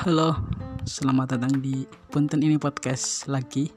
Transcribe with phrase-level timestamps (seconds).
[0.00, 0.32] Halo,
[0.88, 3.68] selamat datang di Punten ini podcast lagi.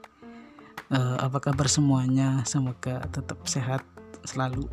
[0.88, 2.40] Uh, apa kabar semuanya?
[2.48, 3.84] Semoga tetap sehat
[4.24, 4.64] selalu.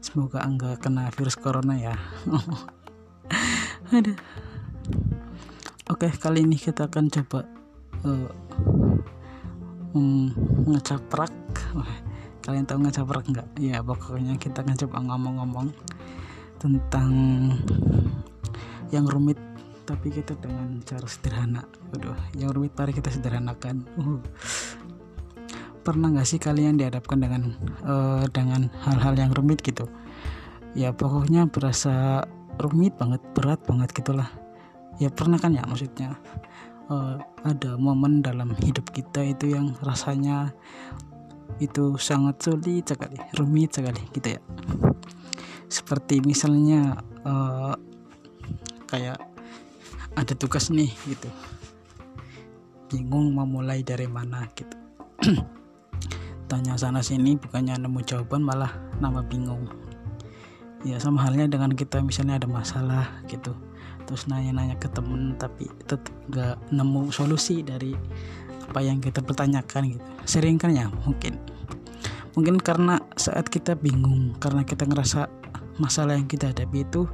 [0.00, 1.92] Semoga enggak kena virus corona ya.
[3.92, 4.16] Aduh.
[5.92, 7.44] Oke, kali ini kita akan coba
[8.08, 8.32] uh,
[9.92, 10.32] um,
[10.64, 11.36] ngecaprak.
[12.40, 13.48] kalian tahu ngecaprak nggak?
[13.60, 15.68] Ya, pokoknya kita akan coba ngomong-ngomong
[16.56, 17.12] tentang
[18.88, 19.36] yang rumit
[19.84, 21.62] tapi kita dengan cara sederhana.
[21.92, 23.84] Waduh yang rumit mari kita sederhanakan.
[24.00, 24.20] Uh.
[25.84, 29.84] pernah nggak sih kalian dihadapkan dengan uh, dengan hal-hal yang rumit gitu?
[30.72, 32.24] Ya pokoknya berasa
[32.56, 34.32] rumit banget berat banget gitulah.
[34.96, 36.16] Ya pernah kan ya maksudnya?
[36.88, 40.56] Uh, ada momen dalam hidup kita itu yang rasanya
[41.60, 44.40] itu sangat sulit sekali rumit sekali gitu ya.
[45.68, 46.96] Seperti misalnya
[47.28, 47.76] uh,
[48.88, 49.33] kayak
[50.14, 51.28] ada tugas nih gitu.
[52.90, 54.76] Bingung mau mulai dari mana gitu.
[56.50, 58.70] Tanya sana sini bukannya nemu jawaban malah
[59.02, 59.66] nama bingung.
[60.84, 63.56] Ya sama halnya dengan kita misalnya ada masalah gitu.
[64.04, 67.96] Terus nanya-nanya ke temen tapi tetap gak nemu solusi dari
[68.68, 70.04] apa yang kita pertanyakan gitu.
[70.28, 70.86] Sering kan ya?
[71.08, 71.40] Mungkin.
[72.36, 75.30] Mungkin karena saat kita bingung karena kita ngerasa
[75.78, 77.06] masalah yang kita hadapi itu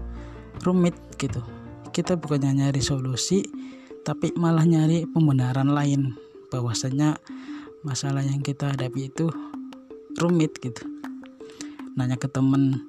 [0.64, 1.40] rumit gitu
[1.90, 3.42] kita bukannya nyari solusi
[4.06, 6.16] tapi malah nyari pembenaran lain.
[6.50, 7.18] Bahwasanya
[7.86, 9.30] masalah yang kita hadapi itu
[10.18, 10.82] rumit gitu.
[11.94, 12.86] Nanya ke temen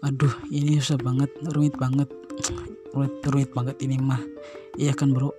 [0.00, 2.08] aduh ini susah banget rumit banget
[2.96, 4.20] rumit, rumit banget ini mah.
[4.78, 5.34] Iya kan bro?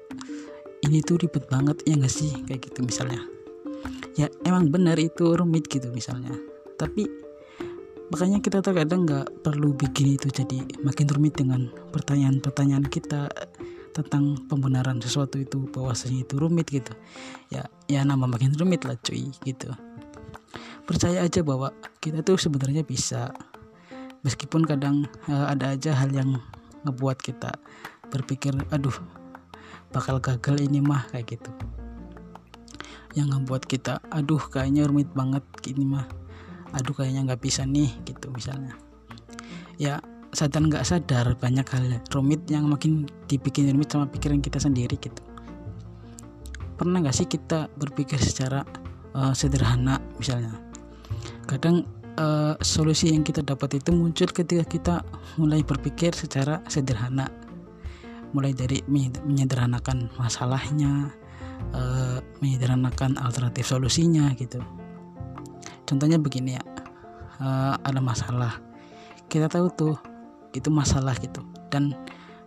[0.81, 2.33] Ini tuh ribet banget ya gak sih?
[2.45, 3.21] Kayak gitu misalnya.
[4.17, 6.33] Ya emang benar itu rumit gitu misalnya.
[6.77, 7.05] Tapi
[8.11, 13.31] makanya kita terkadang nggak perlu bikin itu jadi makin rumit dengan pertanyaan-pertanyaan kita
[13.91, 16.91] tentang pembenaran sesuatu itu bahwasanya itu rumit gitu.
[17.51, 19.71] Ya ya nama makin rumit lah cuy gitu.
[20.83, 21.71] Percaya aja bahwa
[22.03, 23.31] kita tuh sebenarnya bisa.
[24.21, 26.37] Meskipun kadang uh, ada aja hal yang
[26.85, 27.57] ngebuat kita
[28.13, 28.93] berpikir aduh
[29.89, 31.51] bakal gagal ini mah kayak gitu.
[33.15, 36.05] Yang ngebuat kita aduh kayaknya rumit banget ini mah
[36.71, 38.75] aduh kayaknya nggak bisa nih gitu misalnya.
[39.75, 39.99] Ya
[40.31, 41.83] sadar nggak sadar banyak hal
[42.15, 45.21] rumit yang makin dibikin rumit sama pikiran kita sendiri gitu.
[46.79, 48.63] Pernah nggak sih kita berpikir secara
[49.13, 50.55] uh, sederhana misalnya?
[51.45, 51.83] Kadang
[52.15, 54.95] uh, solusi yang kita dapat itu muncul ketika kita
[55.35, 57.27] mulai berpikir secara sederhana.
[58.31, 61.11] Mulai dari menyederhanakan masalahnya
[61.75, 64.63] uh, menyederhanakan alternatif solusinya gitu
[65.91, 66.63] contohnya begini ya.
[67.43, 68.63] Uh, ada masalah.
[69.27, 69.95] Kita tahu tuh
[70.55, 71.43] itu masalah gitu.
[71.67, 71.91] Dan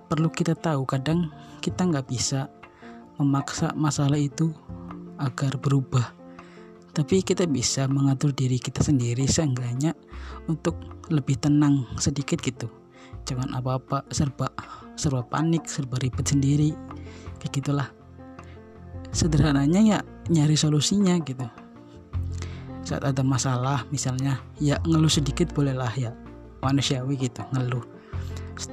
[0.09, 1.29] perlu kita tahu kadang
[1.61, 2.49] kita nggak bisa
[3.21, 4.49] memaksa masalah itu
[5.21, 6.17] agar berubah.
[6.95, 9.93] Tapi kita bisa mengatur diri kita sendiri seenggaknya
[10.49, 10.79] untuk
[11.13, 12.71] lebih tenang sedikit gitu.
[13.29, 14.49] Jangan apa-apa serba
[14.95, 16.73] serba panik serba ribet sendiri.
[17.43, 17.89] Kayak gitulah.
[19.11, 19.99] Sederhananya ya
[20.31, 21.64] nyari solusinya gitu
[22.85, 26.13] saat ada masalah misalnya ya ngeluh sedikit bolehlah ya.
[26.61, 27.85] Manusiawi gitu ngeluh.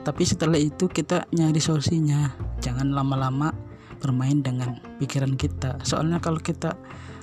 [0.05, 2.31] Tapi setelah itu kita nyari solusinya.
[2.61, 3.51] Jangan lama-lama
[3.99, 5.81] bermain dengan pikiran kita.
[5.83, 6.77] Soalnya kalau kita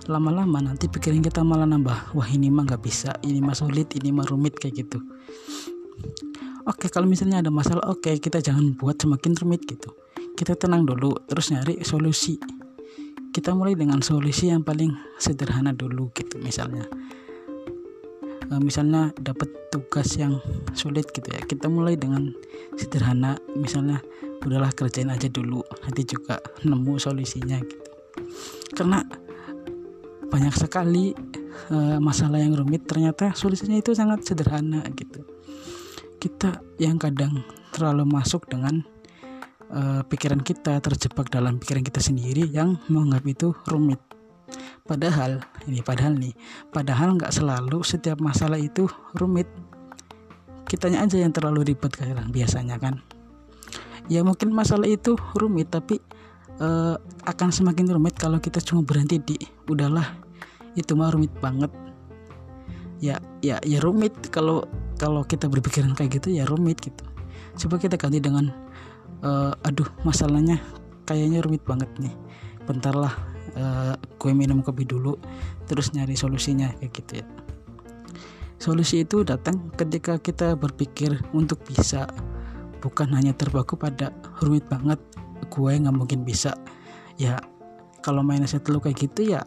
[0.09, 4.09] lama-lama nanti pikiran kita malah nambah wah ini mah nggak bisa ini mah sulit ini
[4.09, 4.99] mah rumit kayak gitu.
[6.65, 9.93] Oke kalau misalnya ada masalah oke kita jangan buat semakin rumit gitu.
[10.33, 12.58] Kita tenang dulu terus nyari solusi
[13.33, 16.89] kita mulai dengan solusi yang paling sederhana dulu gitu misalnya.
[18.49, 20.41] E, misalnya dapat tugas yang
[20.73, 21.41] sulit gitu ya.
[21.45, 22.33] Kita mulai dengan
[22.75, 24.01] sederhana misalnya
[24.43, 27.91] udahlah kerjain aja dulu nanti juga nemu solusinya gitu.
[28.73, 29.05] Karena
[30.29, 31.13] banyak sekali
[31.69, 35.25] e, masalah yang rumit ternyata solusinya itu sangat sederhana gitu.
[36.19, 38.83] Kita yang kadang terlalu masuk dengan
[39.73, 44.01] uh, pikiran kita terjebak dalam pikiran kita sendiri yang menganggap itu rumit.
[44.89, 46.33] Padahal ini padahal nih,
[46.73, 49.49] padahal nggak selalu setiap masalah itu rumit.
[50.69, 53.01] Kitanya aja yang terlalu ribet kadang biasanya kan.
[54.09, 56.01] Ya mungkin masalah itu rumit tapi
[56.61, 56.97] uh,
[57.29, 59.37] akan semakin rumit kalau kita cuma berhenti di
[59.69, 60.17] udahlah
[60.77, 61.73] itu mah rumit banget.
[63.05, 64.65] Ya ya ya rumit kalau
[64.97, 67.05] kalau kita berpikiran kayak gitu ya rumit gitu.
[67.59, 68.49] Coba kita ganti dengan
[69.23, 70.61] uh, aduh masalahnya
[71.09, 72.15] kayaknya rumit banget nih.
[72.69, 73.15] Bentar lah
[73.57, 75.17] uh, gue minum kopi dulu
[75.65, 77.27] terus nyari solusinya kayak gitu ya.
[78.59, 82.11] Solusi itu datang ketika kita berpikir untuk bisa.
[82.79, 84.99] Bukan hanya terpaku pada rumit banget
[85.51, 86.55] gue nggak mungkin bisa.
[87.19, 87.39] Ya
[88.03, 89.43] kalau mindset lu kayak gitu ya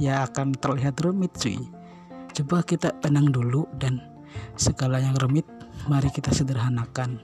[0.00, 1.58] ya akan terlihat rumit cuy.
[2.30, 4.00] Coba kita tenang dulu dan
[4.54, 5.44] segala yang rumit
[5.88, 7.20] mari kita sederhanakan